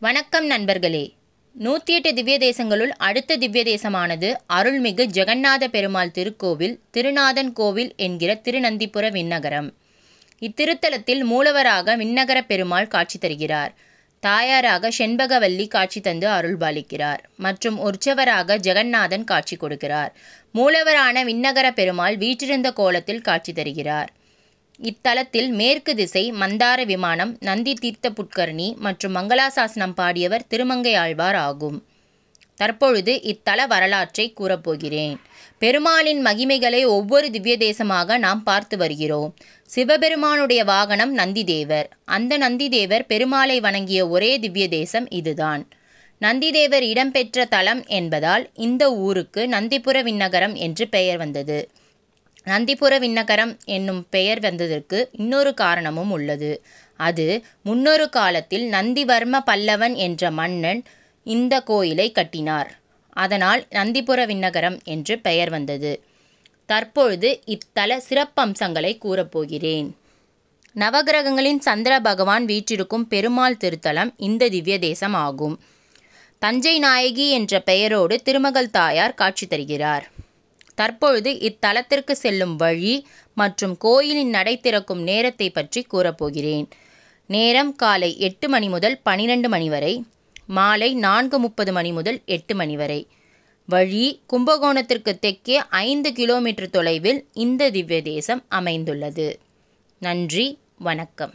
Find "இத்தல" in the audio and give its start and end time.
33.22-33.66, 67.44-68.00